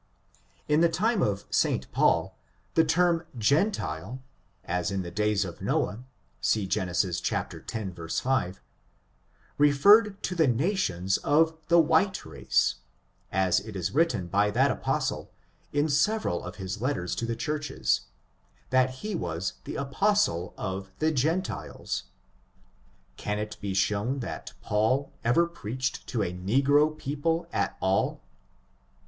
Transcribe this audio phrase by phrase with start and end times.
[0.67, 1.91] In the time of St.
[1.91, 2.35] Paul,
[2.73, 4.23] the term gentile
[4.65, 6.03] (as in the days of Noah,
[6.41, 6.89] see Gen.
[6.89, 8.61] x, 5)
[9.59, 12.77] referred to the na tions of the white race;
[13.31, 15.29] as it is written by that apos tle,
[15.71, 18.07] in several of his letters to the churches,
[18.71, 22.05] that he was the apostle of the gentiles.
[23.17, 28.23] Can it be shown that Paul ever preached to a negro people at all?